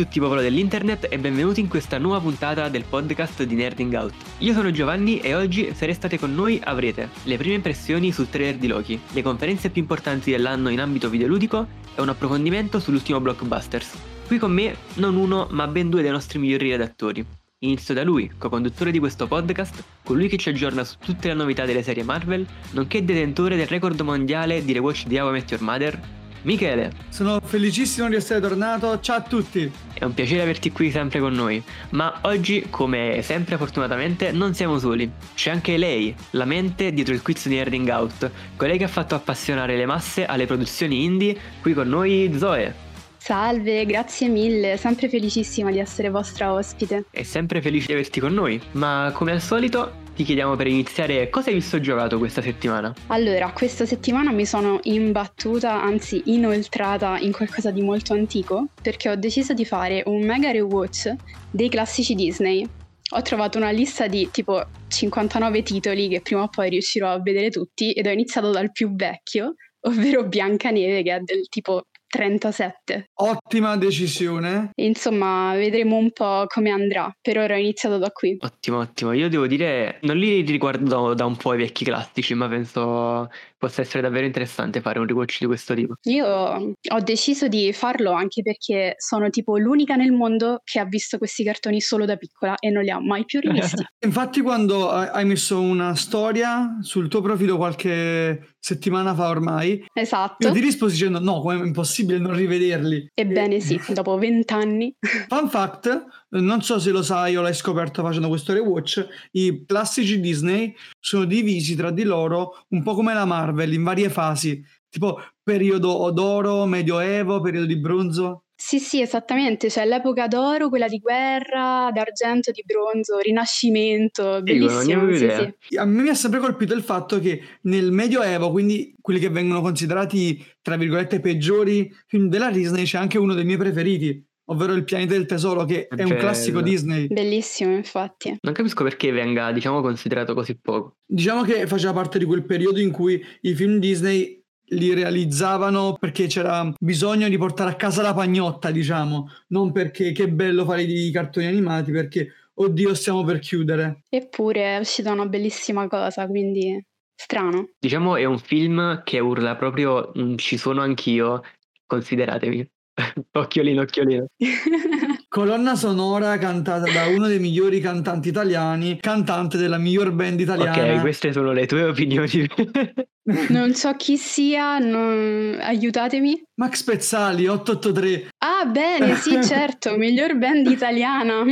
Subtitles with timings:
[0.00, 4.14] tutti popolo dell'internet e benvenuti in questa nuova puntata del podcast di Nerding Out.
[4.38, 8.56] Io sono Giovanni e oggi se restate con noi avrete le prime impressioni sul trailer
[8.56, 13.92] di Loki, le conferenze più importanti dell'anno in ambito videoludico e un approfondimento sull'ultimo blockbusters.
[14.26, 17.22] Qui con me non uno ma ben due dei nostri migliori redattori.
[17.58, 21.66] Inizio da lui, co-conduttore di questo podcast, colui che ci aggiorna su tutte le novità
[21.66, 25.62] delle serie Marvel, nonché detentore del record mondiale di rewatch di How I Met Your
[25.62, 26.00] Mother,
[26.42, 26.92] Michele.
[27.08, 29.70] Sono felicissimo di essere tornato, ciao a tutti.
[29.92, 34.78] È un piacere averti qui sempre con noi, ma oggi, come sempre fortunatamente, non siamo
[34.78, 35.10] soli.
[35.34, 39.14] C'è anche lei, la mente dietro il quiz di Nerding Out, colei che ha fatto
[39.14, 42.88] appassionare le masse alle produzioni indie, qui con noi Zoe.
[43.18, 47.04] Salve, grazie mille, sempre felicissima di essere vostra ospite.
[47.10, 51.30] E sempre felice di averti con noi, ma come al solito ti chiediamo per iniziare
[51.30, 52.94] cosa hai visto giocato questa settimana?
[53.06, 59.14] Allora, questa settimana mi sono imbattuta, anzi inoltrata in qualcosa di molto antico, perché ho
[59.14, 61.14] deciso di fare un mega rewatch
[61.50, 62.68] dei classici Disney.
[63.12, 67.48] Ho trovato una lista di tipo 59 titoli che prima o poi riuscirò a vedere
[67.48, 69.54] tutti ed ho iniziato dal più vecchio,
[69.86, 73.10] ovvero Biancaneve che è del tipo 37.
[73.14, 74.70] Ottima decisione.
[74.74, 77.08] Insomma, vedremo un po' come andrà.
[77.20, 78.36] Per ora ho iniziato da qui.
[78.40, 79.12] Ottimo, ottimo.
[79.12, 83.82] Io devo dire, non li riguardo da un po' i vecchi classici, ma penso possa
[83.82, 85.94] essere davvero interessante fare un rewatch di questo tipo.
[86.04, 91.18] Io ho deciso di farlo anche perché sono tipo l'unica nel mondo che ha visto
[91.18, 93.84] questi cartoni solo da piccola e non li ha mai più rivisti.
[94.02, 100.46] Infatti quando hai messo una storia sul tuo profilo qualche settimana fa ormai, esatto.
[100.46, 103.10] io ti risposi dicendo no, come è impossibile non rivederli.
[103.12, 104.94] Ebbene sì, dopo vent'anni.
[105.28, 110.20] Fun fact, non so se lo sai o l'hai scoperto facendo questo rewatch, i classici
[110.20, 115.20] Disney sono divisi tra di loro un po' come la Marvel in varie fasi, tipo
[115.42, 118.44] periodo d'oro, medioevo, periodo di bronzo.
[118.60, 125.14] Sì, sì, esattamente, c'è l'epoca d'oro, quella di guerra, d'argento, di bronzo, rinascimento, bellissimo.
[125.14, 125.30] Sì,
[125.66, 125.76] sì.
[125.78, 129.62] A me mi ha sempre colpito il fatto che nel Medioevo, quindi quelli che vengono
[129.62, 134.84] considerati, tra virgolette, peggiori film della Disney, c'è anche uno dei miei preferiti, ovvero Il
[134.84, 137.06] pianeta del tesoro, che è un classico Disney.
[137.06, 138.36] Bellissimo, infatti.
[138.40, 140.96] Non capisco perché venga, diciamo, considerato così poco.
[141.06, 144.38] Diciamo che faceva parte di quel periodo in cui i film Disney
[144.72, 150.28] li realizzavano perché c'era bisogno di portare a casa la pagnotta, diciamo, non perché che
[150.28, 154.02] bello fare i cartoni animati, perché oddio stiamo per chiudere.
[154.08, 156.80] Eppure è uscita una bellissima cosa, quindi
[157.14, 157.70] strano.
[157.78, 161.42] Diciamo è un film che urla proprio ci sono anch'io,
[161.86, 162.68] consideratemi.
[163.32, 164.26] occhiolino, occhiolino.
[165.28, 170.94] Colonna sonora cantata da uno dei migliori cantanti italiani, cantante della miglior band italiana.
[170.94, 172.48] Ok, queste sono le tue opinioni.
[173.50, 175.58] non so chi sia, non...
[175.60, 176.42] aiutatemi.
[176.56, 178.28] Max Pezzali, 883.
[178.38, 181.44] Ah, bene, sì, certo, miglior band italiana.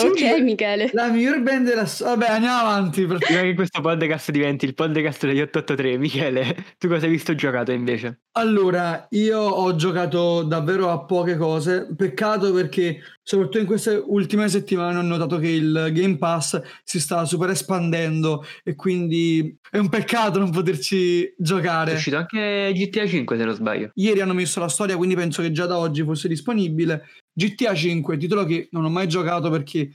[0.00, 0.90] Ok, Michele.
[0.92, 1.86] La miglior band della.
[2.00, 3.04] Vabbè, andiamo avanti.
[3.04, 7.72] Prima che questo podcast diventi il podcast degli 883, Michele, tu cosa hai visto giocato
[7.72, 8.20] invece?
[8.32, 11.88] Allora, io ho giocato davvero a poche cose.
[11.96, 17.24] Peccato perché, soprattutto in queste ultime settimane, ho notato che il Game Pass si sta
[17.24, 21.92] super espandendo e quindi è un peccato non poterci giocare.
[21.92, 23.90] È uscito anche GTA 5, se non sbaglio.
[23.94, 27.02] Ieri hanno messo la storia, quindi penso che già da oggi fosse disponibile.
[27.38, 29.92] GTA 5, titolo che non ho mai giocato perché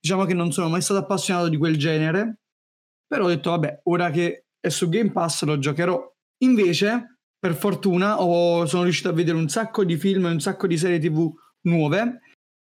[0.00, 2.38] diciamo che non sono mai stato appassionato di quel genere,
[3.06, 6.02] però ho detto vabbè, ora che è su Game Pass lo giocherò.
[6.38, 10.66] Invece, per fortuna, ho, sono riuscito a vedere un sacco di film e un sacco
[10.66, 11.30] di serie tv
[11.62, 12.20] nuove.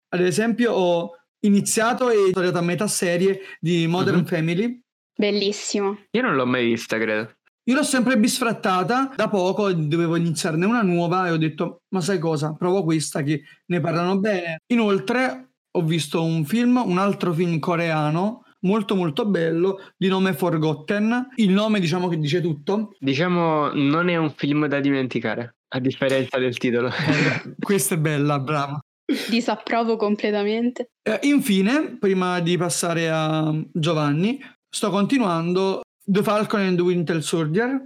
[0.09, 1.11] Ad esempio, ho
[1.45, 4.25] iniziato e ho a metà serie di Modern uh-huh.
[4.25, 4.81] Family.
[5.17, 6.07] Bellissimo.
[6.11, 7.34] Io non l'ho mai vista, credo.
[7.67, 12.19] Io l'ho sempre bisfrattata, da poco dovevo iniziarne una nuova e ho detto, ma sai
[12.19, 14.59] cosa, provo questa che ne parlano bene.
[14.67, 21.29] Inoltre ho visto un film, un altro film coreano, molto molto bello, di nome Forgotten.
[21.37, 22.91] Il nome diciamo che dice tutto.
[22.99, 26.91] Diciamo non è un film da dimenticare, a differenza del titolo.
[27.59, 28.79] Questa è bella, brava.
[29.27, 30.91] Disapprovo completamente.
[31.01, 34.39] Eh, infine, prima di passare a Giovanni,
[34.69, 37.81] sto continuando The Falcon and the Winter Soldier,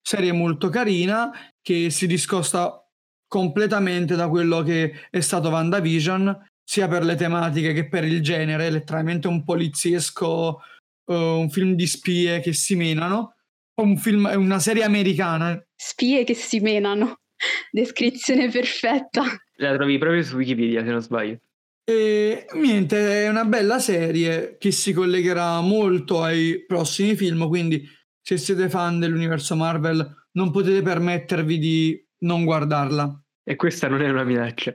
[0.00, 2.80] serie molto carina che si discosta
[3.26, 8.70] completamente da quello che è stato WandaVision, sia per le tematiche che per il genere,
[8.70, 10.60] letteralmente un poliziesco,
[11.04, 13.34] uh, un film di spie che si menano,
[13.80, 15.60] un film, è una serie americana.
[15.74, 17.20] Spie che si menano,
[17.72, 19.24] descrizione perfetta.
[19.56, 21.38] La trovi proprio su Wikipedia se non sbaglio.
[21.88, 27.82] E niente, è una bella serie che si collegherà molto ai prossimi film, quindi
[28.20, 33.22] se siete fan dell'universo Marvel non potete permettervi di non guardarla.
[33.42, 34.74] E questa non è una minaccia.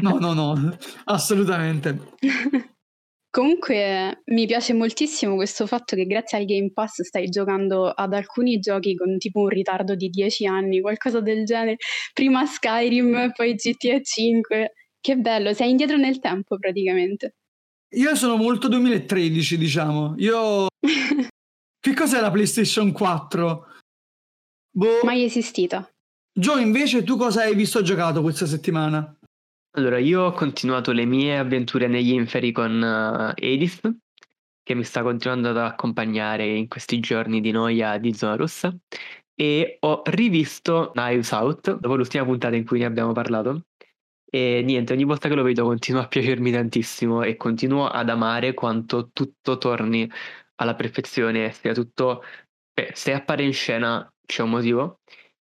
[0.00, 2.16] No, no, no, assolutamente.
[3.30, 8.58] Comunque mi piace moltissimo questo fatto che grazie al Game Pass stai giocando ad alcuni
[8.58, 11.76] giochi con tipo un ritardo di 10 anni, qualcosa del genere.
[12.12, 14.72] Prima Skyrim, poi GTA 5.
[15.00, 17.36] Che bello, sei indietro nel tempo praticamente.
[17.94, 20.14] Io sono molto 2013, diciamo.
[20.18, 20.66] Io...
[20.78, 23.66] che cos'è la PlayStation 4?
[24.72, 25.00] Boh.
[25.02, 25.90] Mai esistita.
[26.32, 29.12] Gio, invece, tu cosa hai visto giocato questa settimana?
[29.76, 33.90] Allora, io ho continuato le mie avventure negli inferi con uh, Edith,
[34.62, 38.72] che mi sta continuando ad accompagnare in questi giorni di noia di Zona Rossa,
[39.34, 43.64] e ho rivisto Knives Out, dopo l'ultima puntata in cui ne abbiamo parlato,
[44.32, 48.54] e niente, ogni volta che lo vedo continua a piacermi tantissimo e continuo ad amare
[48.54, 50.08] quanto tutto torni
[50.56, 52.22] alla perfezione, sia tutto,
[52.74, 55.00] eh, se appare in scena c'è un motivo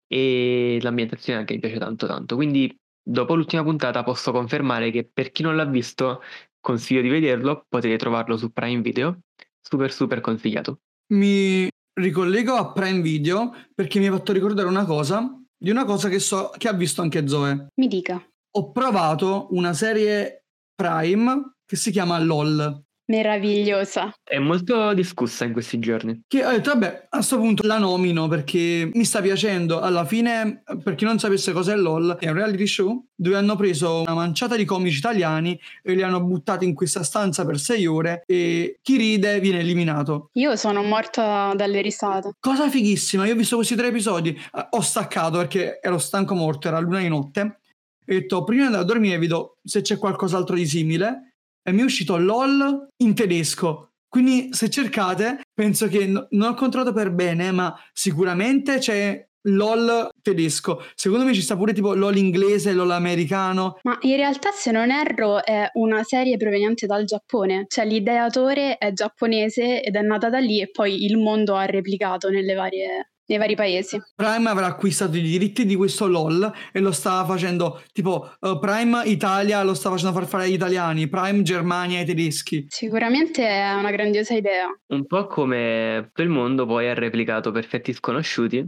[0.06, 2.36] e l'ambientazione anche mi piace tanto tanto.
[2.36, 6.20] Quindi dopo l'ultima puntata posso confermare che per chi non l'ha visto
[6.60, 9.20] consiglio di vederlo, potete trovarlo su Prime Video,
[9.62, 10.80] super super consigliato.
[11.14, 16.10] Mi ricollego a Prime Video perché mi ha fatto ricordare una cosa, di una cosa
[16.10, 17.68] che so che ha visto anche Zoe.
[17.76, 18.22] Mi dica.
[18.56, 20.44] Ho provato una serie
[20.76, 22.82] Prime che si chiama LOL.
[23.06, 24.14] Meravigliosa.
[24.22, 26.22] È molto discussa in questi giorni.
[26.28, 29.80] Che ho detto, vabbè, a questo punto la nomino perché mi sta piacendo.
[29.80, 34.02] Alla fine, per chi non sapesse cos'è LOL, è un reality show dove hanno preso
[34.02, 38.22] una manciata di comici italiani e li hanno buttati in questa stanza per sei ore
[38.24, 40.30] e chi ride viene eliminato.
[40.34, 42.36] Io sono morta dalle risate.
[42.38, 44.40] Cosa fighissima, io ho visto questi tre episodi,
[44.70, 47.58] ho staccato perché ero stanco morto, era luna di notte.
[48.04, 51.72] E ho detto, prima di andare a dormire vedo se c'è qualcos'altro di simile e
[51.72, 53.90] mi è uscito LOL in tedesco.
[54.08, 60.10] Quindi se cercate, penso che no, non ho controllato per bene, ma sicuramente c'è LOL
[60.22, 60.82] tedesco.
[60.94, 63.78] Secondo me ci sta pure tipo LOL inglese, LOL americano.
[63.82, 67.64] Ma in realtà, se non erro, è una serie proveniente dal Giappone.
[67.66, 72.28] Cioè l'ideatore è giapponese ed è nata da lì e poi il mondo ha replicato
[72.28, 74.00] nelle varie nei vari paesi.
[74.14, 79.02] Prime avrà acquistato i diritti di questo LOL e lo sta facendo tipo uh, Prime
[79.06, 82.66] Italia lo sta facendo far fare agli italiani, Prime Germania ai tedeschi.
[82.68, 84.66] Sicuramente è una grandiosa idea.
[84.88, 88.66] Un po' come tutto il mondo poi ha replicato Perfetti Sconosciuti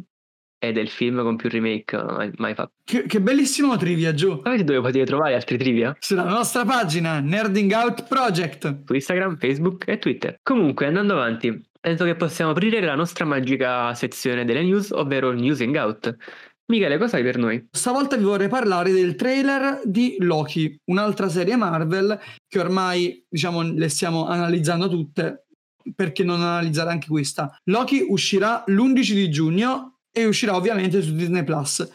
[0.59, 2.73] ed è il film con più remake mai, mai fatto.
[2.83, 4.41] Che, che, bellissimo trivia, Gio.
[4.43, 5.95] Sapete dove potete trovare altri trivia?
[5.99, 8.85] Sulla nostra pagina Nerding Out Project.
[8.85, 10.39] Su Instagram, Facebook e Twitter.
[10.43, 15.41] Comunque, andando avanti, penso che possiamo aprire la nostra magica sezione delle news, ovvero il
[15.41, 16.17] News Out.
[16.73, 17.65] Michele, cosa hai per noi?
[17.71, 22.19] Stavolta vi vorrei parlare del trailer di Loki, un'altra serie Marvel
[22.49, 25.47] che ormai, diciamo, le stiamo analizzando tutte.
[25.95, 27.57] Perché non analizzare anche questa?
[27.71, 31.89] Loki uscirà l'11 di giugno e uscirà ovviamente su Disney Plus.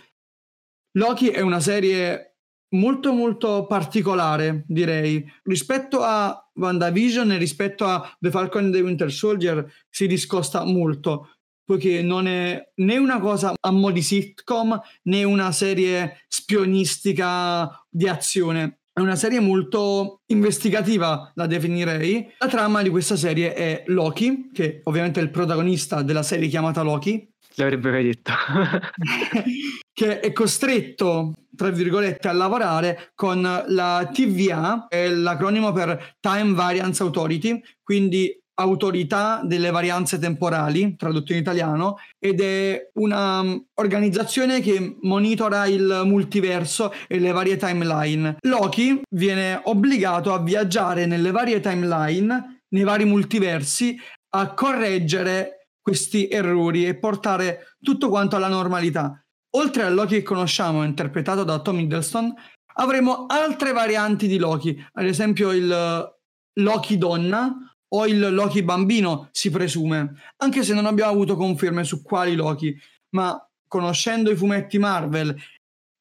[0.98, 2.31] Loki è una serie
[2.72, 5.26] molto molto particolare, direi.
[5.44, 11.36] Rispetto a WandaVision e rispetto a The Falcon and the Winter Soldier si discosta molto,
[11.64, 18.08] poiché non è né una cosa a mo' di sitcom né una serie spionistica di
[18.08, 18.80] azione.
[18.94, 22.34] È una serie molto investigativa, la definirei.
[22.40, 26.82] La trama di questa serie è Loki, che ovviamente è il protagonista della serie chiamata
[26.82, 27.31] Loki.
[27.56, 28.32] L'avrebbe mai detto.
[29.94, 37.04] che è costretto tra virgolette, a lavorare con la TVA, è l'acronimo per Time Variance
[37.04, 45.66] Authority, quindi autorità delle varianze temporali, tradotto in italiano, ed è un'organizzazione um, che monitora
[45.66, 48.38] il multiverso e le varie timeline.
[48.42, 54.00] Loki viene obbligato a viaggiare nelle varie timeline, nei vari multiversi,
[54.34, 55.61] a correggere
[55.92, 59.22] questi errori e portare tutto quanto alla normalità.
[59.58, 62.34] Oltre a Loki che conosciamo, interpretato da Tom Hiddleston,
[62.76, 67.54] avremo altre varianti di Loki, ad esempio il eh, Loki donna
[67.90, 72.74] o il Loki bambino, si presume, anche se non abbiamo avuto conferme su quali Loki,
[73.10, 75.36] ma conoscendo i fumetti Marvel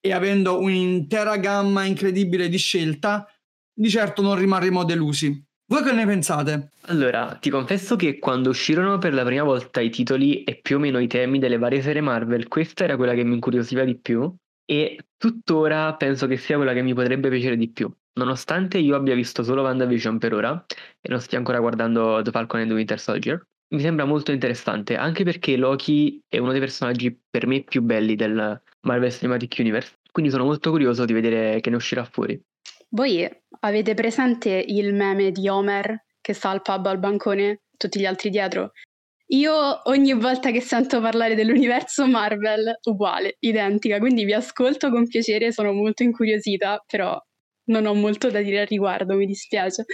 [0.00, 3.26] e avendo un'intera gamma incredibile di scelta,
[3.72, 5.44] di certo non rimarremo delusi.
[5.70, 6.72] Voi che ne pensate?
[6.86, 10.78] Allora, ti confesso che quando uscirono per la prima volta i titoli e più o
[10.80, 14.34] meno i temi delle varie serie Marvel, questa era quella che mi incuriosiva di più
[14.64, 17.88] e tuttora penso che sia quella che mi potrebbe piacere di più.
[18.14, 20.64] Nonostante io abbia visto solo WandaVision per ora
[21.00, 23.40] e non stia ancora guardando The Falcon and the Winter Soldier,
[23.72, 28.16] mi sembra molto interessante, anche perché Loki è uno dei personaggi per me più belli
[28.16, 32.42] del Marvel Cinematic Universe, quindi sono molto curioso di vedere che ne uscirà fuori.
[32.92, 33.28] Voi
[33.60, 38.30] avete presente il meme di Homer che sta al pub al bancone, tutti gli altri
[38.30, 38.72] dietro?
[39.28, 45.52] Io ogni volta che sento parlare dell'universo Marvel, uguale, identica, quindi vi ascolto con piacere,
[45.52, 47.16] sono molto incuriosita, però
[47.66, 49.84] non ho molto da dire al riguardo, mi dispiace.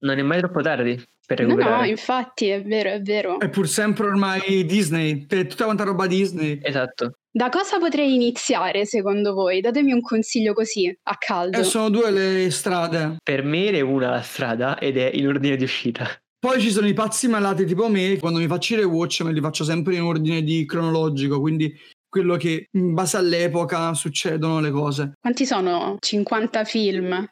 [0.00, 0.98] Non è mai troppo tardi
[1.28, 1.82] per No, recuperare.
[1.82, 3.38] no, infatti, è vero, è vero.
[3.38, 6.58] È pur sempre ormai Disney, è tutta quanta roba Disney.
[6.62, 7.18] Esatto.
[7.30, 9.60] Da cosa potrei iniziare secondo voi?
[9.60, 11.58] Datemi un consiglio così, a caldo.
[11.58, 13.16] E sono due le strade.
[13.22, 16.08] Per me è una la strada ed è in ordine di uscita.
[16.40, 19.40] Poi ci sono i pazzi malati tipo me, quando mi faccio i rewatch me li
[19.40, 21.70] faccio sempre in ordine di cronologico, quindi
[22.08, 25.12] quello che in base all'epoca succedono le cose.
[25.20, 25.96] Quanti sono?
[26.00, 27.28] 50 film?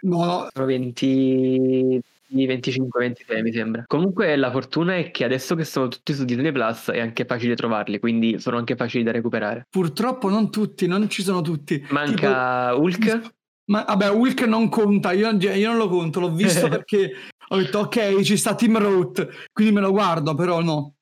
[0.00, 2.00] No, no, Sono 20...
[2.46, 3.84] 25, 26 mi sembra.
[3.86, 7.56] Comunque la fortuna è che adesso che sono tutti su Disney Plus è anche facile
[7.56, 9.66] trovarli, quindi sono anche facili da recuperare.
[9.68, 11.84] purtroppo non tutti, non ci sono tutti.
[11.90, 13.28] Manca Hulk, Tipo-
[13.70, 17.12] ma vabbè, Hulk non conta, io, io non lo conto, l'ho visto perché
[17.48, 20.94] ho detto ok, ci sta Tim Roth, quindi me lo guardo, però no.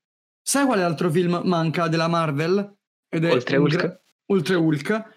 [0.43, 2.75] Sai quale altro film manca della Marvel?
[3.11, 3.77] Ed è oltre Hulk.
[3.77, 5.17] gra- oltre Hulk?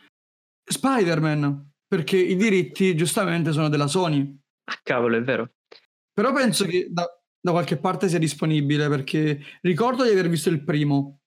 [0.63, 4.37] Spider-Man, perché i diritti giustamente sono della Sony.
[4.65, 5.49] Ah, cavolo, è vero.
[6.13, 7.05] Però penso che da,
[7.39, 11.19] da qualche parte sia disponibile, perché ricordo di aver visto il primo.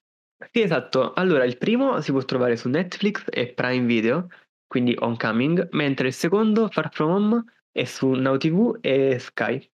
[0.51, 1.13] Sì, esatto.
[1.15, 4.29] Allora, il primo si può trovare su Netflix e Prime Video,
[4.67, 9.69] quindi Oncoming, mentre il secondo, Far From Home, è su Now TV e Sky.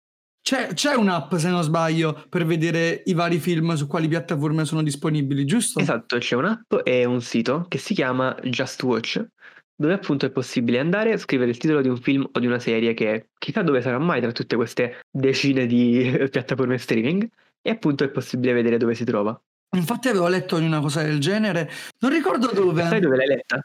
[0.47, 4.83] C'è, c'è un'app, se non sbaglio, per vedere i vari film su quali piattaforme sono
[4.83, 5.81] disponibili, giusto?
[5.81, 9.27] Esatto, c'è un'app e un sito che si chiama Just Watch,
[9.76, 12.95] dove appunto è possibile andare, scrivere il titolo di un film o di una serie
[12.95, 17.28] che chissà dove sarà mai tra tutte queste decine di piattaforme streaming,
[17.61, 19.38] e appunto è possibile vedere dove si trova.
[19.76, 22.83] Infatti avevo letto una cosa del genere, non ricordo dove.
[22.83, 23.61] Sai dove l'hai letta?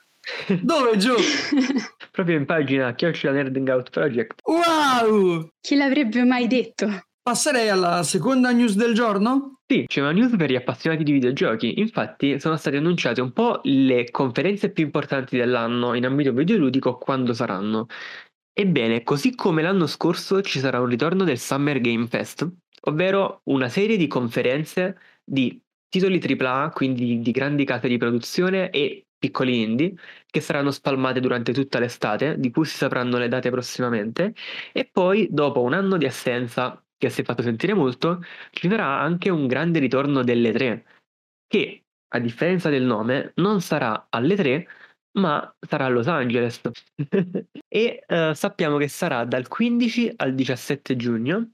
[0.61, 1.13] Dove, giù?
[2.11, 4.41] Proprio in pagina Chiocciola Nerding Out Project.
[4.43, 5.49] Wow!
[5.61, 6.87] Chi l'avrebbe mai detto?
[7.23, 9.59] Passerei alla seconda news del giorno?
[9.67, 11.79] Sì, c'è una news per gli appassionati di videogiochi.
[11.79, 17.33] Infatti, sono state annunciate un po' le conferenze più importanti dell'anno in ambito videoludico quando
[17.33, 17.85] saranno.
[18.51, 22.49] Ebbene, così come l'anno scorso ci sarà un ritorno del Summer Game Fest,
[22.81, 28.71] ovvero una serie di conferenze di titoli AAA, quindi di, di grandi case di produzione
[28.71, 29.93] e piccoli indie,
[30.25, 34.33] che saranno spalmate durante tutta l'estate, di cui si sapranno le date prossimamente,
[34.73, 38.99] e poi dopo un anno di assenza che si è fatto sentire molto, ci sarà
[38.99, 40.85] anche un grande ritorno delle tre,
[41.47, 44.67] che a differenza del nome non sarà alle tre,
[45.17, 46.61] ma sarà a Los Angeles.
[47.67, 51.49] e eh, sappiamo che sarà dal 15 al 17 giugno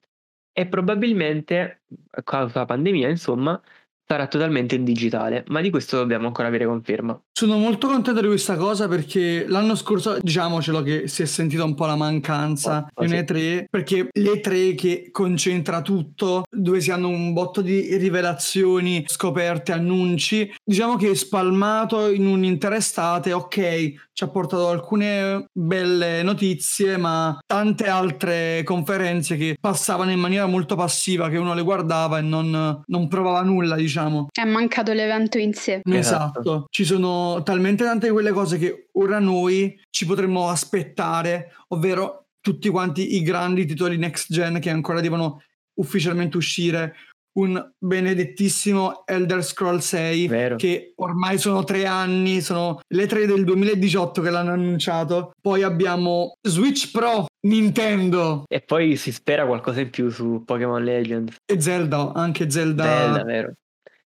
[0.51, 3.61] e probabilmente, a causa della pandemia, insomma,
[4.07, 7.19] sarà totalmente in digitale, ma di questo dobbiamo ancora avere conferma.
[7.31, 11.75] Sono molto contento di questa cosa perché l'anno scorso, diciamocelo, che si è sentita un
[11.75, 13.15] po' la mancanza Oh, di sì.
[13.15, 20.51] un'E3, perché l'E3 che concentra tutto, dove si hanno un botto di rivelazioni, scoperte, annunci,
[20.63, 27.87] diciamo che spalmato in un'intera estate, ok, ci ha portato alcune belle notizie, ma tante
[27.87, 33.07] altre conferenze che passavano in maniera molto passiva, che uno le guardava e non, non
[33.07, 34.27] provava nulla, diciamo.
[34.31, 35.81] È mancato l'evento in sé.
[35.83, 36.39] Esatto.
[36.39, 36.65] Esatto.
[36.69, 42.69] Ci sono talmente tante di quelle cose che ora noi ci potremmo aspettare, ovvero tutti
[42.69, 45.41] quanti i grandi titoli next gen che ancora devono
[45.79, 46.95] ufficialmente uscire.
[47.37, 50.55] Un benedettissimo Elder Scroll 6 Vero.
[50.55, 55.33] che ormai sono tre anni, sono le tre del 2018 che l'hanno annunciato.
[55.39, 61.35] Poi abbiamo Switch Pro, Nintendo E poi si spera qualcosa in più su Pokémon Legends.
[61.45, 62.83] e Zelda, anche Zelda.
[62.83, 63.53] Bella, vero.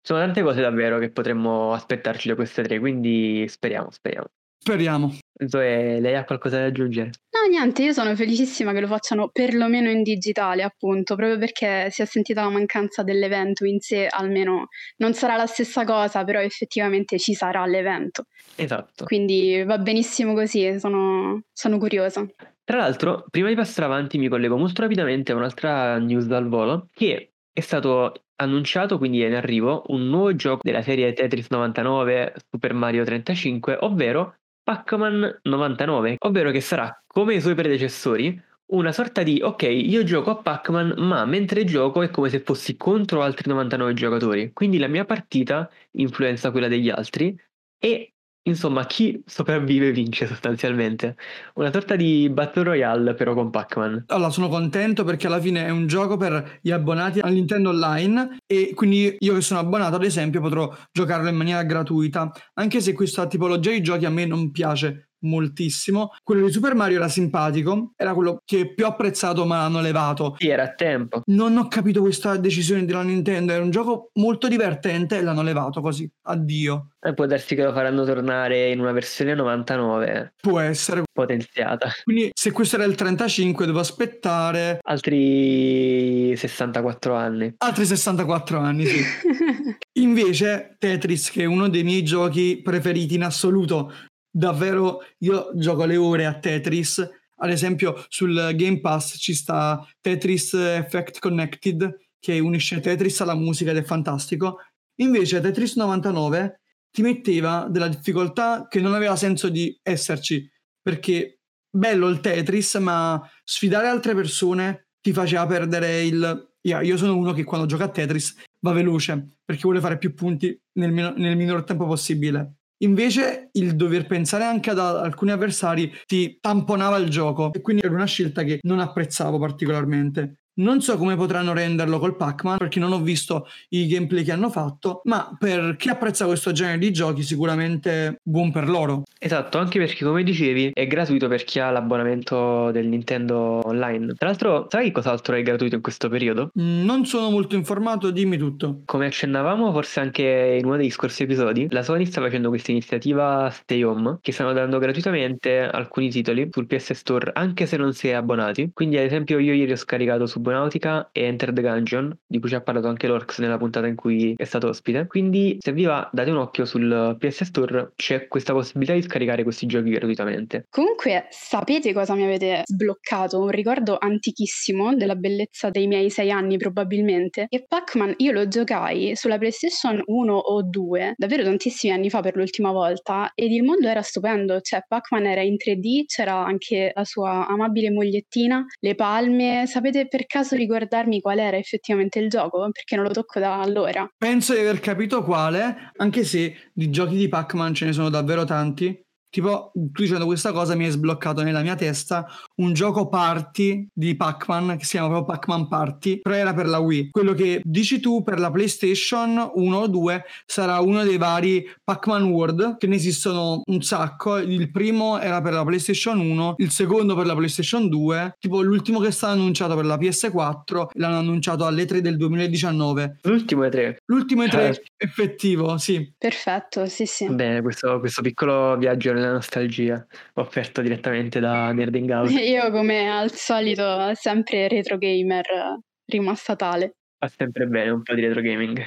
[0.02, 4.26] Sono tante cose davvero che potremmo aspettarci da queste tre, quindi speriamo, speriamo.
[4.62, 5.16] Speriamo.
[5.46, 7.12] Zoe, lei ha qualcosa da aggiungere?
[7.30, 12.02] No, niente, io sono felicissima che lo facciano perlomeno in digitale, appunto, proprio perché si
[12.02, 17.18] è sentita la mancanza dell'evento in sé, almeno non sarà la stessa cosa, però effettivamente
[17.18, 18.24] ci sarà l'evento.
[18.56, 19.04] Esatto.
[19.04, 22.26] Quindi va benissimo così, sono, sono curiosa.
[22.62, 26.88] Tra l'altro, prima di passare avanti, mi collego molto rapidamente a un'altra news dal volo,
[26.92, 32.34] che è stato annunciato, quindi è in arrivo, un nuovo gioco della serie Tetris 99
[32.50, 34.34] Super Mario 35, ovvero
[34.70, 40.30] Pac-Man 99, ovvero che sarà, come i suoi predecessori, una sorta di ok, io gioco
[40.30, 44.52] a Pac-Man, ma mentre gioco è come se fossi contro altri 99 giocatori.
[44.52, 47.36] Quindi la mia partita influenza quella degli altri
[47.80, 48.14] e
[48.50, 51.16] insomma chi sopravvive vince sostanzialmente.
[51.54, 54.04] Una sorta di Battle Royale però con Pac-Man.
[54.08, 58.38] Allora, sono contento perché alla fine è un gioco per gli abbonati al Nintendo Online
[58.46, 62.92] e quindi io che sono abbonato, ad esempio, potrò giocarlo in maniera gratuita, anche se
[62.92, 66.10] questa tipologia di giochi a me non piace moltissimo.
[66.22, 70.34] Quello di Super Mario era simpatico, era quello che più ho apprezzato ma l'hanno levato.
[70.38, 71.22] Sì, era a tempo.
[71.26, 75.80] Non ho capito questa decisione della Nintendo, era un gioco molto divertente e l'hanno levato
[75.80, 76.88] così, addio.
[77.02, 81.02] E può darsi che lo faranno tornare in una versione 99 Può essere.
[81.10, 81.90] potenziata.
[82.04, 87.54] Quindi se questo era il 35 devo aspettare Altri 64 anni.
[87.58, 89.02] altri 64 anni, sì.
[90.00, 93.92] Invece Tetris, che è uno dei miei giochi preferiti in assoluto,
[94.30, 97.08] davvero io gioco le ore a Tetris.
[97.42, 103.70] Ad esempio sul Game Pass ci sta Tetris Effect Connected che unisce Tetris alla musica
[103.70, 104.58] ed è fantastico.
[104.96, 106.60] Invece Tetris 99
[106.90, 110.48] ti metteva della difficoltà che non aveva senso di esserci,
[110.82, 116.48] perché bello il Tetris, ma sfidare altre persone ti faceva perdere il...
[116.62, 120.12] Io io sono uno che quando gioca a Tetris va veloce, perché vuole fare più
[120.12, 122.56] punti nel, meno- nel minor tempo possibile.
[122.82, 127.94] Invece il dover pensare anche ad alcuni avversari ti tamponava il gioco e quindi era
[127.94, 130.39] una scelta che non apprezzavo particolarmente.
[130.60, 134.50] Non so come potranno renderlo col Pac-Man perché non ho visto i gameplay che hanno
[134.50, 139.04] fatto, ma per chi apprezza questo genere di giochi sicuramente buon per loro.
[139.18, 144.14] Esatto, anche perché come dicevi è gratuito per chi ha l'abbonamento del Nintendo Online.
[144.14, 146.50] Tra l'altro, sai cos'altro è gratuito in questo periodo?
[146.60, 148.82] Mm, Non sono molto informato, dimmi tutto.
[148.84, 153.48] Come accennavamo forse anche in uno degli scorsi episodi, la Sony sta facendo questa iniziativa
[153.50, 158.08] Stay Home che stanno dando gratuitamente alcuni titoli sul PS Store anche se non si
[158.08, 158.70] è abbonati.
[158.74, 162.56] Quindi ad esempio io ieri ho scaricato Subnautica e Enter the Gungeon, di cui ci
[162.56, 165.06] ha parlato anche l'Orcs nella puntata in cui è stato ospite.
[165.06, 169.44] Quindi se vi va date un occhio sul PS Store, c'è questa possibilità di scaricare
[169.44, 170.66] questi giochi gratuitamente.
[170.68, 173.40] Comunque, sapete cosa mi avete sbloccato?
[173.40, 177.46] Un ricordo antichissimo della bellezza dei miei sei anni, probabilmente.
[177.48, 182.34] E Pac-Man io lo giocai sulla PlayStation 1 o 2, davvero tantissimi anni fa per
[182.34, 184.60] l'ultima volta, ed il mondo era stupendo.
[184.60, 189.64] Cioè, Pac-Man era in 3D, c'era anche la sua amabile mogliettina, le palme.
[189.66, 192.68] Sapete per caso ricordarmi qual era effettivamente il gioco?
[192.70, 194.08] Perché non lo tocco da allora.
[194.16, 198.44] Penso di aver capito quale, anche se di giochi di Pac-Man ce ne sono davvero
[198.44, 198.98] tanti.
[199.30, 202.26] Tipo, tu dicendo questa cosa mi hai sbloccato nella mia testa
[202.60, 206.78] un gioco party di Pac-Man che si chiama proprio Pac-Man Party, però era per la
[206.78, 207.10] Wii.
[207.10, 212.24] Quello che dici tu per la PlayStation 1 o 2 sarà uno dei vari Pac-Man
[212.24, 214.36] World, che ne esistono un sacco.
[214.38, 219.00] Il primo era per la PlayStation 1, il secondo per la PlayStation 2, tipo l'ultimo
[219.00, 223.18] che è stato annunciato per la PS4 l'hanno annunciato alle 3 del 2019.
[223.22, 223.98] L'ultimo è tre.
[224.06, 224.82] L'ultimo e tre Certo.
[224.96, 226.12] effettivo, sì.
[226.16, 227.28] Perfetto, sì, sì.
[227.30, 232.30] Bene, questo, questo piccolo viaggio nella nostalgia offerto direttamente da Nerding Out.
[232.50, 236.96] Io, come al solito, sempre retro gamer, rimasta tale.
[237.16, 238.82] Fa sempre bene un po' di retro gaming.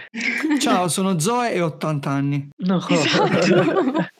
[0.59, 2.49] Ciao, sono Zoe e ho 80 anni.
[2.57, 2.85] No.
[2.85, 4.09] Esatto.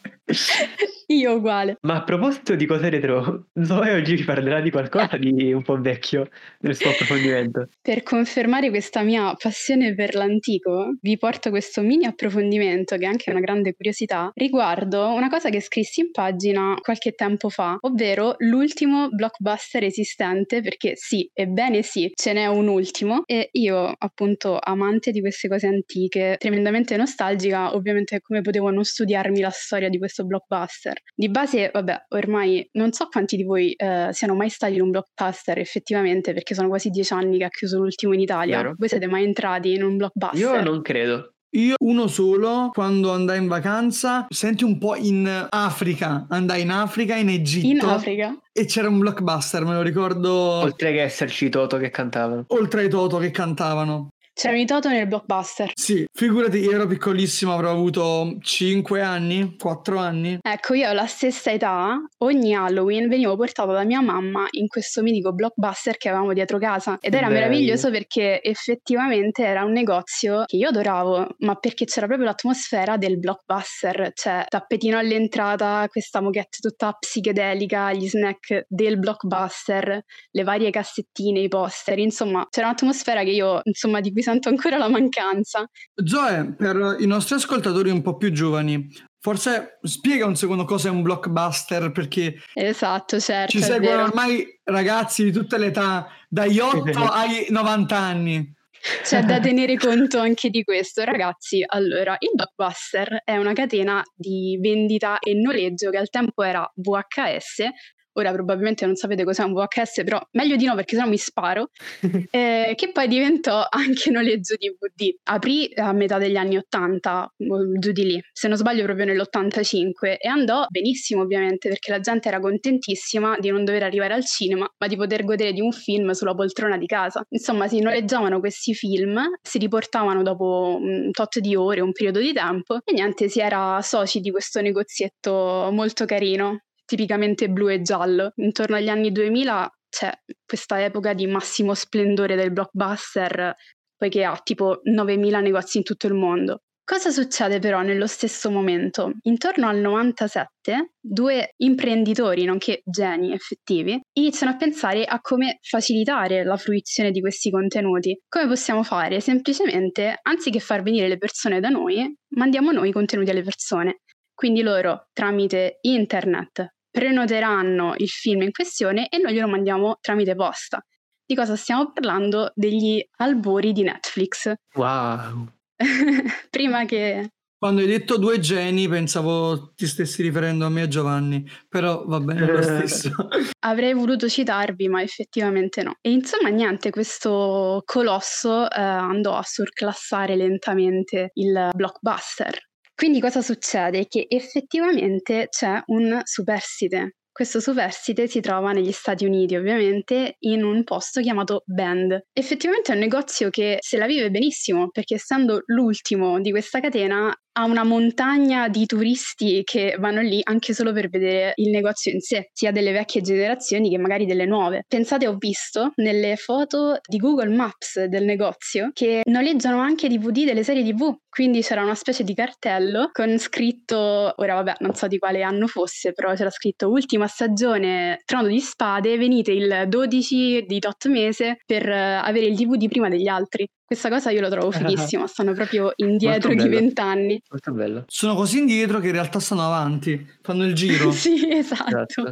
[1.08, 1.78] Io uguale.
[1.82, 5.80] Ma a proposito di cose retro, Zoe oggi vi parlerà di qualcosa di un po'
[5.80, 6.30] vecchio
[6.62, 7.68] nel suo approfondimento.
[7.82, 13.30] Per confermare questa mia passione per l'antico, vi porto questo mini approfondimento, che è anche
[13.32, 19.10] una grande curiosità, riguardo una cosa che scrissi in pagina qualche tempo fa, ovvero l'ultimo
[19.10, 25.20] blockbuster esistente, perché sì, ebbene sì, ce n'è un ultimo, e io, appunto, amante di
[25.20, 30.94] queste cose antiche, tremendamente nostalgica, ovviamente come potevo non studiarmi la storia di questo blockbuster.
[31.16, 34.92] Di base, vabbè, ormai non so quanti di voi eh, siano mai stati in un
[34.92, 38.58] blockbuster effettivamente, perché sono quasi dieci anni che ha chiuso l'ultimo in Italia.
[38.58, 38.76] Vero.
[38.78, 40.40] Voi siete mai entrati in un blockbuster?
[40.40, 41.30] Io non credo.
[41.56, 47.16] Io uno solo, quando andai in vacanza, senti un po' in Africa, andai in Africa,
[47.16, 48.36] in Egitto, In Africa?
[48.52, 52.46] e c'era un blockbuster, me lo ricordo, Oltre che esserci i Toto che cantavano.
[52.48, 54.10] oltre ai Toto che cantavano.
[54.36, 55.72] C'erano i Toto nel blockbuster.
[55.76, 60.40] Sì, figurati, io ero piccolissimo, avrò avuto 5 anni, 4 anni.
[60.42, 65.34] Ecco, io alla stessa età, ogni Halloween venivo portata da mia mamma in questo mitico
[65.34, 66.98] blockbuster che avevamo dietro casa.
[67.00, 67.42] Ed era bello.
[67.42, 73.20] meraviglioso perché effettivamente era un negozio che io adoravo, ma perché c'era proprio l'atmosfera del
[73.20, 74.14] blockbuster.
[74.16, 81.48] Cioè, tappetino all'entrata, questa moquette tutta psichedelica, gli snack del blockbuster, le varie cassettine, i
[81.48, 82.00] poster.
[82.00, 85.70] Insomma, c'era un'atmosfera che io, insomma, di cui sento ancora la mancanza.
[86.04, 90.92] Zoe, per i nostri ascoltatori un po' più giovani, forse spiega un secondo cosa è
[90.92, 93.52] un blockbuster, perché Esatto, certo.
[93.52, 98.54] ci seguono ormai ragazzi di tutte le età, dagli 8 ai 90 anni.
[99.02, 101.64] C'è da tenere conto anche di questo, ragazzi.
[101.66, 107.70] Allora, il Blockbuster è una catena di vendita e noleggio che al tempo era VHS,
[108.14, 111.70] ora probabilmente non sapete cos'è un VHS, però meglio di no perché sennò mi sparo,
[112.32, 115.16] eh, che poi diventò anche noleggio DVD.
[115.24, 117.34] Aprì a metà degli anni 80,
[117.80, 122.28] giù di lì, se non sbaglio proprio nell'85, e andò benissimo ovviamente perché la gente
[122.28, 126.12] era contentissima di non dover arrivare al cinema, ma di poter godere di un film
[126.12, 127.24] sulla poltrona di casa.
[127.30, 132.34] Insomma, si noleggiavano questi film, si riportavano dopo un tot di ore, un periodo di
[132.34, 138.32] tempo, e niente, si era soci di questo negozietto molto carino, tipicamente blu e giallo.
[138.36, 140.12] Intorno agli anni 2000 c'è
[140.46, 143.54] questa epoca di massimo splendore del blockbuster,
[143.96, 146.62] poiché ha tipo 9.000 negozi in tutto il mondo.
[146.86, 149.14] Cosa succede però nello stesso momento?
[149.22, 156.58] Intorno al 97, due imprenditori, nonché geni effettivi, iniziano a pensare a come facilitare la
[156.58, 158.20] fruizione di questi contenuti.
[158.28, 159.22] Come possiamo fare?
[159.22, 164.00] Semplicemente, anziché far venire le persone da noi, mandiamo noi i contenuti alle persone.
[164.34, 170.84] Quindi loro, tramite internet, prenoteranno il film in questione e noi glielo mandiamo tramite posta.
[171.26, 172.52] Di cosa stiamo parlando?
[172.54, 174.54] Degli albori di Netflix.
[174.76, 175.48] Wow!
[176.50, 177.30] Prima che...
[177.58, 182.04] Quando hai detto due geni pensavo ti stessi riferendo a me e a Giovanni, però
[182.06, 183.10] va bene lo stesso.
[183.66, 185.96] Avrei voluto citarvi, ma effettivamente no.
[186.02, 192.72] E insomma niente, questo colosso eh, andò a surclassare lentamente il blockbuster.
[192.96, 194.08] Quindi cosa succede?
[194.08, 200.84] Che effettivamente c'è un superstite questo superstite si trova negli Stati Uniti, ovviamente, in un
[200.84, 202.28] posto chiamato Bend.
[202.32, 207.36] Effettivamente è un negozio che se la vive benissimo, perché essendo l'ultimo di questa catena
[207.56, 212.20] ha una montagna di turisti che vanno lì anche solo per vedere il negozio in
[212.20, 214.84] sé, sia delle vecchie generazioni che magari delle nuove.
[214.88, 220.64] Pensate, ho visto nelle foto di Google Maps del negozio che noleggiano anche DVD delle
[220.64, 225.18] serie TV, quindi c'era una specie di cartello con scritto, ora vabbè, non so di
[225.20, 230.80] quale anno fosse, però c'era scritto ultima stagione Trono di Spade, venite il 12 di
[230.80, 233.68] tot mese per eh, avere il DVD prima degli altri.
[233.94, 237.40] Questa cosa io lo trovo fighissima, stanno proprio indietro di vent'anni.
[237.48, 238.06] Molto bello.
[238.08, 241.12] Sono così indietro che in realtà stanno avanti, fanno il giro.
[241.14, 241.90] sì, esatto.
[241.90, 242.30] esatto.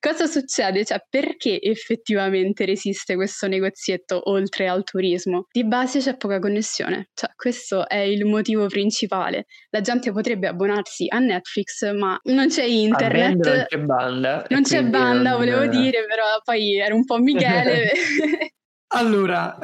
[0.00, 0.86] Cosa succede?
[0.86, 5.48] Cioè, perché effettivamente resiste questo negozietto oltre al turismo?
[5.52, 9.44] Di base c'è poca connessione, cioè questo è il motivo principale.
[9.68, 13.44] La gente potrebbe abbonarsi a Netflix, ma non c'è internet.
[13.44, 14.46] non c'è banda.
[14.48, 15.38] Non c'è banda, non...
[15.40, 17.90] volevo dire, però poi era un po' Michele.
[18.94, 19.58] allora,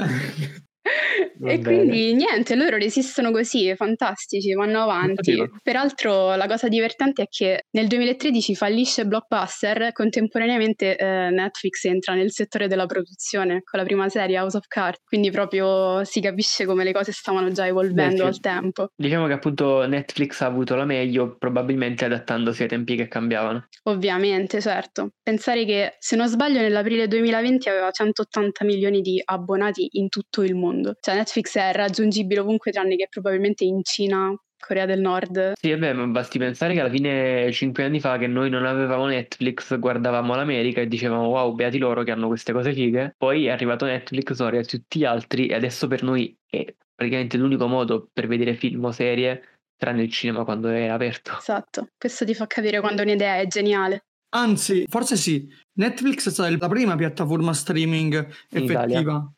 [1.44, 5.36] e quindi niente, loro resistono così, fantastici, vanno avanti.
[5.62, 12.32] Peraltro la cosa divertente è che nel 2013 fallisce Blockbuster, contemporaneamente eh, Netflix entra nel
[12.32, 16.84] settore della produzione con la prima serie House of Cards, quindi proprio si capisce come
[16.84, 18.90] le cose stavano già evolvendo Beh, al tempo.
[18.96, 23.68] Diciamo che appunto Netflix ha avuto la meglio, probabilmente adattandosi ai tempi che cambiavano.
[23.84, 25.12] Ovviamente, certo.
[25.22, 30.54] Pensare che se non sbaglio nell'aprile 2020 aveva 180 milioni di abbonati in tutto il
[30.54, 30.96] mondo mondo.
[31.00, 35.52] Cioè Netflix è raggiungibile ovunque tranne che probabilmente in Cina, Corea del Nord.
[35.58, 39.06] Sì, vabbè, ma basti pensare che alla fine, cinque anni fa, che noi non avevamo
[39.06, 43.14] Netflix, guardavamo l'America e dicevamo wow, beati loro che hanno queste cose fighe.
[43.16, 47.36] Poi è arrivato Netflix, sono arrivati tutti gli altri e adesso per noi è praticamente
[47.36, 51.38] l'unico modo per vedere film o serie tranne il cinema quando è aperto.
[51.38, 54.02] Esatto, questo ti fa capire quando un'idea è geniale.
[54.30, 59.32] Anzi, forse sì, Netflix è stata la prima piattaforma streaming effettiva.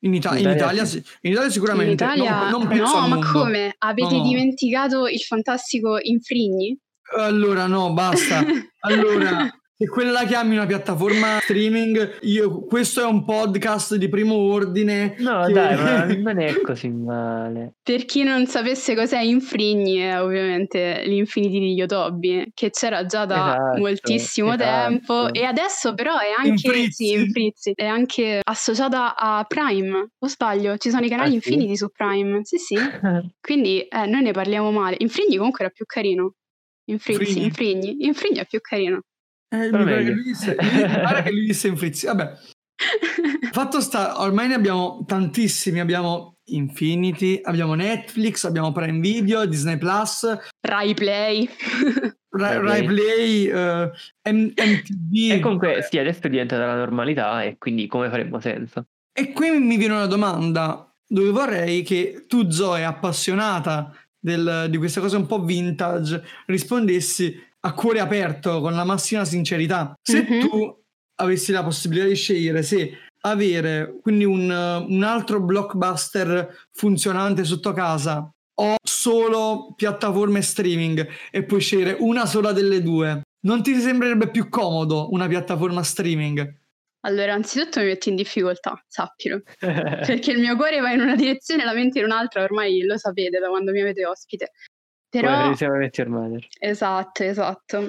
[0.00, 0.82] In, Ita- in, Italia,
[1.20, 2.04] in, Italia, sicuramente.
[2.04, 3.74] In Italia, non, non no, ma come?
[3.78, 4.22] Avete no.
[4.22, 6.78] dimenticato il fantastico Infrigni?
[7.16, 8.44] Allora, no, basta.
[8.86, 14.34] Allora, se quella la chiami una piattaforma streaming, io, questo è un podcast di primo
[14.34, 15.16] ordine.
[15.18, 15.52] No, che...
[15.52, 17.74] dai, ma non è così male.
[17.82, 23.54] Per chi non sapesse cos'è Infrigni, è ovviamente l'Infinity di Yotobi, che c'era già da
[23.54, 24.88] esatto, moltissimo esatto.
[24.88, 30.78] tempo e adesso però è anche, sì, Infrizzi, è anche associata a Prime, o sbaglio?
[30.78, 31.76] Ci sono i canali ah, Infinity sì?
[31.76, 32.76] su Prime, sì sì.
[33.42, 34.96] Quindi eh, noi ne parliamo male.
[35.00, 36.32] Infrigni comunque era più carino.
[36.88, 38.06] Infrizzi, Infrigni.
[38.06, 39.02] Infrigni è più carino.
[39.48, 42.06] Eh, mi pare che lui disse, che lui disse in frizzi.
[42.06, 42.32] Vabbè.
[43.52, 45.80] Fatto sta, ormai ne abbiamo tantissimi.
[45.80, 50.26] Abbiamo Infinity, abbiamo Netflix, abbiamo Prime Video, Disney Plus,
[50.60, 51.48] Rai Play.
[52.28, 53.90] Rai, Rai Play, uh,
[54.30, 55.32] M- MTV.
[55.32, 58.86] E comunque sì, adesso diventata la normalità e quindi come faremmo senza?
[59.12, 65.00] E qui mi viene una domanda dove vorrei che tu, Zoe, appassionata del, di queste
[65.00, 69.98] cose un po' vintage, rispondessi a cuore aperto, con la massima sincerità.
[70.00, 70.40] Se mm-hmm.
[70.40, 70.84] tu
[71.16, 72.90] avessi la possibilità di scegliere se
[73.22, 74.48] avere quindi un,
[74.88, 82.52] un altro blockbuster funzionante sotto casa o solo piattaforme streaming e puoi scegliere una sola
[82.52, 86.64] delle due, non ti sembrerebbe più comodo una piattaforma streaming?
[87.00, 91.62] Allora, anzitutto mi metti in difficoltà, sappilo, perché il mio cuore va in una direzione
[91.62, 94.52] e la mente in un'altra, ormai lo sapete da quando mi avete ospite.
[95.20, 96.08] Però...
[96.08, 96.46] Mother.
[96.58, 97.88] Esatto, esatto.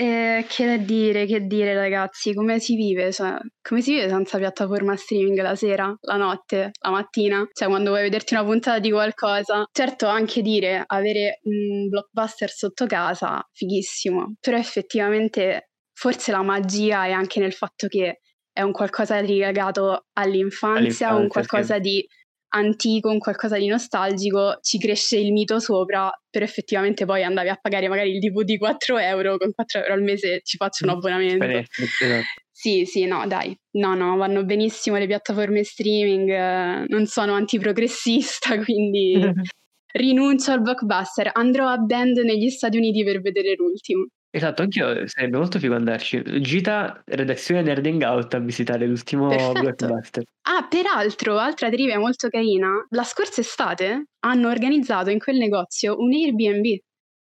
[0.00, 3.10] E che dire, che dire ragazzi, come si vive?
[3.10, 7.44] Cioè, come si vive senza piattaforma streaming la sera, la notte, la mattina?
[7.52, 9.66] Cioè quando vuoi vederti una puntata di qualcosa.
[9.72, 17.10] Certo anche dire avere un blockbuster sotto casa, fighissimo, però effettivamente forse la magia è
[17.10, 18.20] anche nel fatto che
[18.52, 21.80] è un qualcosa legato all'infanzia, all'infanzia un qualcosa sì.
[21.80, 22.08] di
[22.50, 27.58] antico, un qualcosa di nostalgico, ci cresce il mito sopra, però effettivamente poi andavi a
[27.60, 30.94] pagare magari il DVD 4 euro, con 4 euro al mese ci faccio un mm,
[30.94, 31.44] abbonamento.
[31.44, 32.24] Esatto.
[32.50, 38.58] Sì, sì, no, dai, no, no, vanno benissimo le piattaforme streaming, eh, non sono antiprogressista,
[38.64, 39.14] quindi
[39.92, 44.06] rinuncio al blockbuster, andrò a band negli Stati Uniti per vedere l'ultimo.
[44.30, 46.22] Esatto, anch'io sarebbe molto figo andarci.
[46.42, 49.60] Gita, redazione Nerding Out a visitare l'ultimo Perfetto.
[49.60, 50.22] blockbuster.
[50.42, 56.12] Ah, peraltro, altra trivia molto carina, la scorsa estate hanno organizzato in quel negozio un
[56.12, 56.76] Airbnb.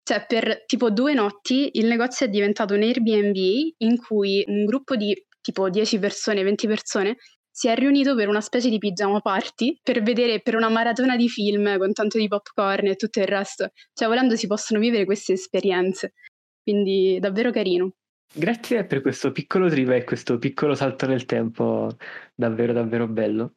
[0.04, 3.36] Cioè, per tipo due notti il negozio è diventato un Airbnb
[3.78, 7.16] in cui un gruppo di tipo 10 persone, 20 persone
[7.50, 11.30] si è riunito per una specie di pigiama party per vedere per una maratona di
[11.30, 13.70] film con tanto di popcorn e tutto il resto.
[13.94, 16.14] Cioè, volendo si possono vivere queste esperienze
[16.63, 17.91] quindi davvero carino.
[18.34, 21.95] Grazie per questo piccolo trivia e questo piccolo salto nel tempo,
[22.34, 23.56] davvero davvero bello.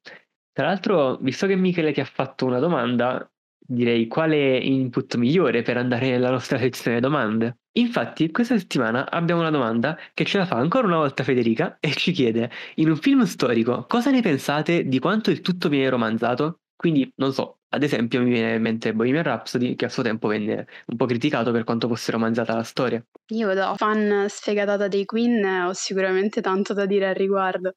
[0.52, 3.30] Tra l'altro, visto che Michele ti ha fatto una domanda,
[3.66, 7.58] direi quale input migliore per andare nella nostra sezione domande.
[7.76, 11.92] Infatti, questa settimana abbiamo una domanda che ce la fa ancora una volta Federica e
[11.92, 16.60] ci chiede: in un film storico, cosa ne pensate di quanto il tutto viene romanzato?
[16.76, 20.28] Quindi, non so, ad esempio mi viene in mente Bohemian Rhapsody che a suo tempo
[20.28, 23.04] venne un po' criticato per quanto fosse romanzata la storia.
[23.32, 27.74] Io da fan sfegatata dei Queen ho sicuramente tanto da dire al riguardo.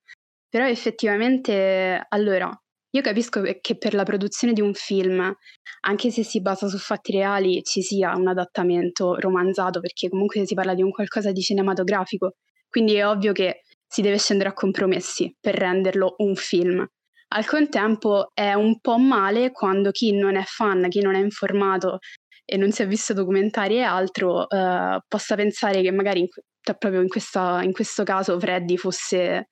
[0.50, 2.50] Però effettivamente, allora,
[2.92, 5.34] io capisco che per la produzione di un film,
[5.82, 10.54] anche se si basa su fatti reali, ci sia un adattamento romanzato, perché comunque si
[10.54, 12.36] parla di un qualcosa di cinematografico.
[12.70, 16.88] Quindi è ovvio che si deve scendere a compromessi per renderlo un film.
[17.30, 22.00] Al contempo è un po' male quando chi non è fan, chi non è informato
[22.46, 26.28] e non si è visto documentari e altro, eh, possa pensare che magari in,
[26.62, 29.50] cioè proprio in, questa, in, questo caso Freddy fosse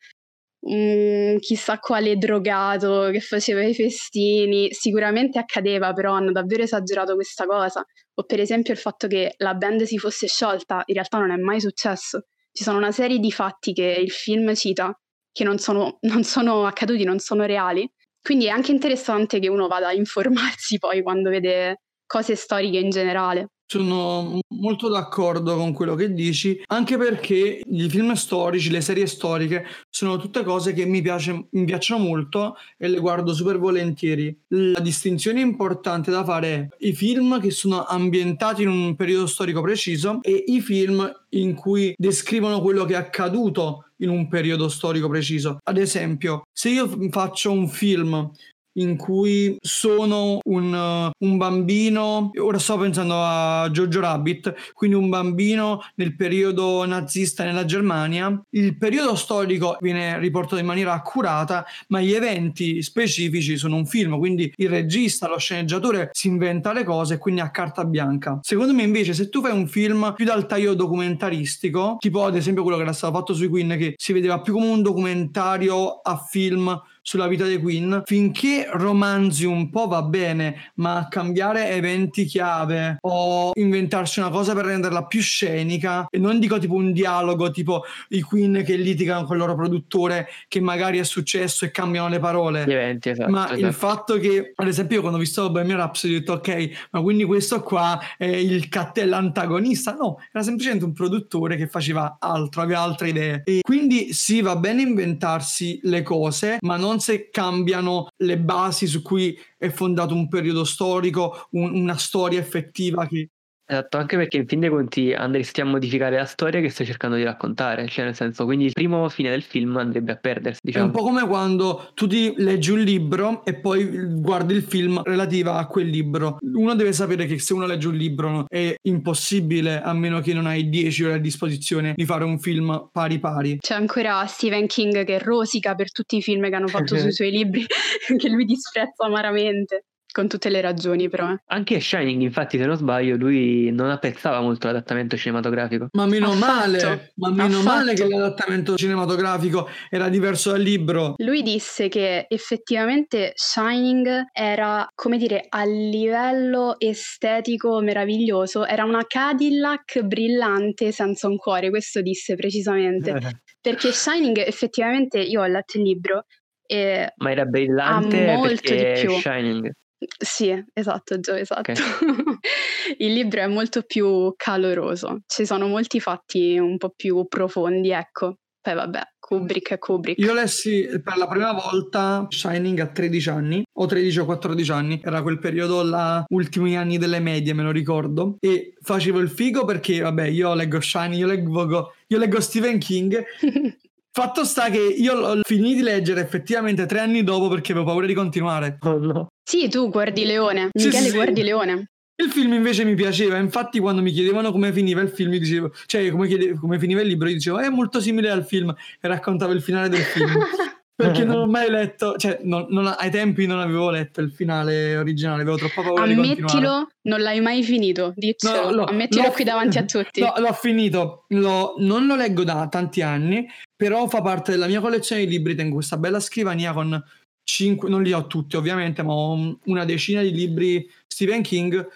[0.61, 4.71] um, chissà quale drogato che faceva i festini.
[4.71, 7.83] Sicuramente accadeva, però hanno davvero esagerato questa cosa.
[8.15, 11.37] O per esempio il fatto che la band si fosse sciolta, in realtà non è
[11.37, 12.27] mai successo.
[12.51, 14.97] Ci sono una serie di fatti che il film cita
[15.35, 17.89] che non sono, non sono accaduti, non sono reali.
[18.21, 22.89] Quindi è anche interessante che uno vada a informarsi poi quando vede cose storiche in
[22.89, 23.49] generale.
[23.67, 29.65] Sono molto d'accordo con quello che dici, anche perché i film storici, le serie storiche,
[29.89, 34.37] sono tutte cose che mi, piace, mi piacciono molto e le guardo super volentieri.
[34.49, 39.61] La distinzione importante da fare è i film che sono ambientati in un periodo storico
[39.61, 45.07] preciso e i film in cui descrivono quello che è accaduto in un periodo storico
[45.09, 45.57] preciso.
[45.63, 48.29] Ad esempio, se io faccio un film
[48.77, 55.81] in cui sono un, un, bambino, ora sto pensando a Jojo Rabbit, quindi un bambino
[55.95, 62.13] nel periodo nazista nella Germania, il periodo storico viene riportato in maniera accurata, ma gli
[62.13, 67.41] eventi specifici sono un film, quindi il regista, lo sceneggiatore si inventa le cose, quindi
[67.41, 68.39] a carta bianca.
[68.41, 72.63] Secondo me invece se tu fai un film più dal taglio documentaristico, tipo ad esempio
[72.63, 76.17] quello che era stato fatto sui Queen, che si vedeva più come un documentario a
[76.17, 82.97] film sulla vita dei Queen, finché romanzi un po' va bene, ma cambiare eventi chiave
[83.01, 87.83] o inventarsi una cosa per renderla più scenica, e non dico tipo un dialogo tipo
[88.09, 92.17] i Queen che litigano con il loro produttore che magari è successo e cambiano le
[92.17, 92.65] parole.
[92.65, 93.29] Gli eventi, esatto.
[93.29, 93.59] Ma esatto.
[93.59, 97.01] il fatto che, ad esempio, io quando ho visto Bohemian Rhapsody ho detto ok, ma
[97.01, 99.93] quindi questo qua è il cattello antagonista?
[99.93, 103.43] No, era semplicemente un produttore che faceva altro, aveva altre idee.
[103.45, 109.01] E quindi sì, va bene inventarsi le cose, ma non se cambiano le basi su
[109.01, 113.29] cui è fondato un periodo storico, un, una storia effettiva che
[113.67, 117.15] Esatto, anche perché in fin dei conti andresti a modificare la storia che stai cercando
[117.15, 120.59] di raccontare, cioè nel senso, quindi il primo fine del film andrebbe a perdersi.
[120.61, 120.85] Diciamo.
[120.85, 125.01] È un po' come quando tu ti leggi un libro e poi guardi il film
[125.01, 126.37] relativo a quel libro.
[126.41, 130.45] Uno deve sapere che se uno legge un libro è impossibile, a meno che non
[130.45, 133.57] hai 10 ore a disposizione, di fare un film pari pari.
[133.57, 137.31] C'è ancora Stephen King che rosica per tutti i film che hanno fatto sui suoi
[137.31, 137.65] libri,
[138.15, 139.85] che lui disprezza amaramente.
[140.15, 141.29] Con tutte le ragioni però.
[141.29, 141.37] eh.
[141.47, 145.87] Anche Shining, infatti, se non sbaglio, lui non apprezzava molto l'adattamento cinematografico.
[145.91, 147.63] Ma meno Affatto, male, ma meno affatto.
[147.75, 151.15] male che l'adattamento cinematografico era diverso dal libro.
[151.17, 160.01] Lui disse che effettivamente Shining era, come dire, a livello estetico meraviglioso, era una Cadillac
[160.03, 163.09] brillante senza un cuore, questo disse precisamente.
[163.11, 166.23] Eh, Perché Shining effettivamente, io ho letto il libro
[166.65, 169.11] e Ma era brillante Ha molto perché di più.
[169.17, 169.71] Shining.
[170.17, 171.71] Sì, esatto, Gio, esatto.
[172.97, 178.37] Il libro è molto più caloroso, ci sono molti fatti un po' più profondi, ecco.
[178.65, 180.19] Poi vabbè, Kubrick è Kubrick.
[180.19, 185.01] Io lessi per la prima volta Shining a 13 anni, o 13 o 14 anni,
[185.03, 189.65] era quel periodo là, ultimi anni delle medie, me lo ricordo, e facevo il figo
[189.65, 193.23] perché, vabbè, io leggo Shining, io leggo, io leggo Stephen King,
[194.15, 198.05] fatto sta che io l'ho finito di leggere effettivamente tre anni dopo perché avevo paura
[198.05, 198.77] di continuare.
[198.81, 199.27] Oh no.
[199.43, 201.15] Sì, tu guardi Leone, Sì, Michele sì, sì.
[201.15, 201.85] guardi Leone.
[202.23, 206.09] Il film invece mi piaceva, infatti quando mi chiedevano come finiva il film, dicevo, cioè
[206.11, 208.69] come, chiede- come finiva il libro, io dicevo è molto simile al film
[209.01, 210.31] e raccontavo il finale del film.
[210.97, 214.95] Perché non ho mai letto, cioè non- non- ai tempi non avevo letto il finale
[214.95, 216.41] originale, avevo troppa paura di continuare.
[216.53, 218.13] Ammettilo, non l'hai mai finito.
[218.43, 220.21] No, no, Ammettilo qui davanti a tutti.
[220.23, 224.81] No, l'ho finito, L'ho- non lo leggo da tanti anni, però fa parte della mia
[224.81, 227.03] collezione di libri, tengo questa bella scrivania con
[227.43, 231.87] cinque, non li ho tutti ovviamente, ma ho un- una decina di libri Stephen King,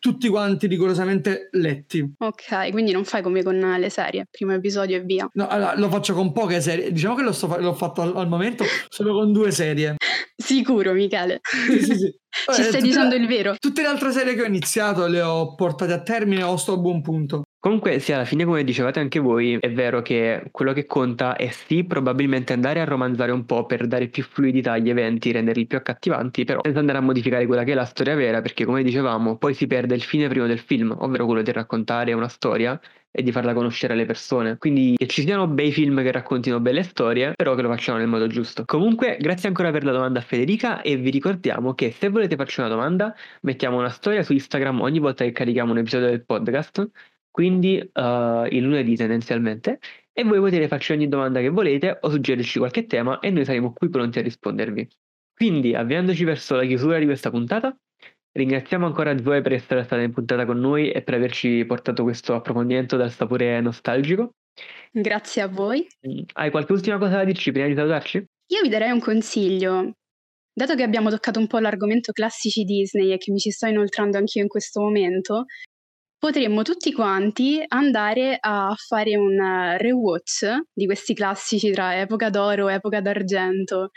[0.00, 2.14] tutti quanti rigorosamente letti.
[2.18, 5.28] Ok, quindi non fai come con le serie, primo episodio e via.
[5.34, 8.16] No, allora, lo faccio con poche serie, diciamo che lo sto fa- l'ho fatto al,
[8.16, 9.94] al momento solo con due serie.
[10.36, 11.40] Sicuro, Michele.
[11.42, 12.14] Sì, sì, sì.
[12.30, 13.54] Ci Eh, stai tutte dicendo le- il vero.
[13.58, 16.76] Tutte le altre serie che ho iniziato le ho portate a termine o sto a
[16.78, 17.42] buon punto.
[17.58, 21.50] Comunque, sì, alla fine, come dicevate anche voi, è vero che quello che conta è
[21.50, 25.76] sì, probabilmente andare a romanzare un po' per dare più fluidità agli eventi, renderli più
[25.76, 29.36] accattivanti, però senza andare a modificare quella che è la storia vera, perché come dicevamo,
[29.36, 33.22] poi si perde il fine primo del film, ovvero quello di raccontare una storia e
[33.22, 34.56] di farla conoscere alle persone.
[34.58, 38.06] Quindi che ci siano bei film che raccontino belle storie, però che lo facciano nel
[38.06, 38.64] modo giusto.
[38.64, 42.60] Comunque, grazie ancora per la domanda a Federica e vi ricordiamo che se volete farci
[42.60, 46.90] una domanda, mettiamo una storia su Instagram ogni volta che carichiamo un episodio del podcast
[47.30, 49.78] quindi eh, il lunedì tendenzialmente,
[50.12, 53.72] e voi potete farci ogni domanda che volete o suggerirci qualche tema e noi saremo
[53.72, 54.88] qui pronti a rispondervi.
[55.32, 57.74] Quindi, avviandoci verso la chiusura di questa puntata,
[58.32, 62.34] ringraziamo ancora voi per essere stati in puntata con noi e per averci portato questo
[62.34, 64.32] approfondimento dal sapore nostalgico.
[64.90, 65.86] Grazie a voi.
[66.06, 68.18] Mm, Hai qualche ultima cosa da dirci prima di salutarci?
[68.18, 69.92] Io vi darei un consiglio.
[70.52, 74.18] Dato che abbiamo toccato un po' l'argomento classici Disney e che mi ci sto inoltrando
[74.18, 75.44] anch'io in questo momento,
[76.18, 82.68] potremmo tutti quanti andare a fare un eh, rewatch di questi classici tra epoca d'oro
[82.68, 83.90] e epoca d'argento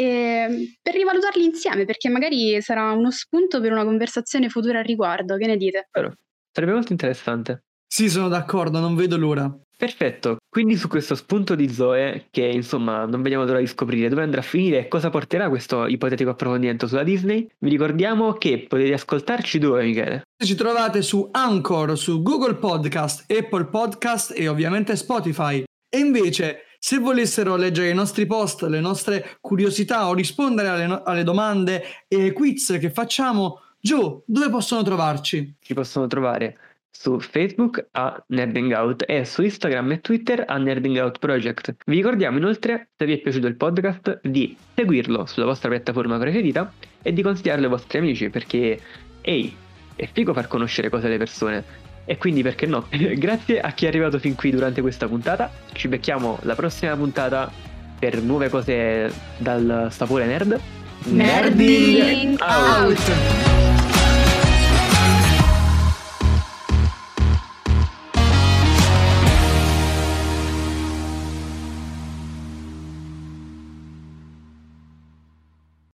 [0.00, 5.36] e per rivalutarli insieme, perché magari sarà uno spunto per una conversazione futura al riguardo.
[5.36, 5.88] Che ne dite?
[5.92, 6.14] Vero.
[6.50, 7.64] Sarebbe molto interessante.
[7.86, 9.54] Sì, sono d'accordo, non vedo l'ora.
[9.76, 14.22] Perfetto, quindi su questo spunto di Zoe, che insomma non vediamo l'ora di scoprire dove
[14.22, 18.92] andrà a finire e cosa porterà questo ipotetico approfondimento sulla Disney, vi ricordiamo che potete
[18.92, 20.22] ascoltarci dove, Michele?
[20.36, 25.62] Ci trovate su Anchor, su Google Podcast, Apple Podcast e ovviamente Spotify.
[25.88, 31.02] E invece, se volessero leggere i nostri post, le nostre curiosità o rispondere alle, no-
[31.02, 35.56] alle domande e quiz che facciamo, Gio, dove possono trovarci?
[35.60, 36.56] Ci possono trovare
[36.90, 41.76] su Facebook a Nerding Out e su Instagram e Twitter a Nerding Out Project.
[41.84, 46.72] Vi ricordiamo inoltre, se vi è piaciuto il podcast, di seguirlo sulla vostra piattaforma preferita
[47.02, 48.80] e di consigliarlo ai vostri amici perché,
[49.20, 49.54] ehi,
[49.96, 51.88] è figo far conoscere cose alle persone.
[52.04, 52.86] E quindi perché no?
[52.90, 55.50] Grazie a chi è arrivato fin qui durante questa puntata.
[55.72, 57.50] Ci becchiamo la prossima puntata
[57.98, 60.58] per nuove cose dal sapore nerd.
[61.04, 63.99] Nerding out.